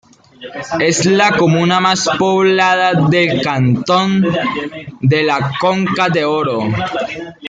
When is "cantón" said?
3.43-4.23